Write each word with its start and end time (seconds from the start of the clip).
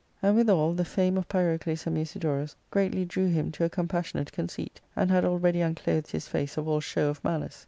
And 0.23 0.35
withal 0.35 0.73
the 0.73 0.83
fame 0.83 1.15
of 1.15 1.27
Pyrodes 1.29 1.85
and 1.85 1.95
Musi 1.95 2.19
dorus 2.19 2.55
greatly 2.71 3.05
drew 3.05 3.27
him 3.27 3.51
to 3.51 3.65
a 3.65 3.69
compassionate 3.69 4.31
conceit, 4.31 4.81
and 4.95 5.11
had 5.11 5.23
already 5.23 5.61
unclothed 5.61 6.09
his 6.09 6.27
face 6.27 6.57
of 6.57 6.67
all 6.67 6.79
show 6.79 7.07
of 7.09 7.23
malice. 7.23 7.59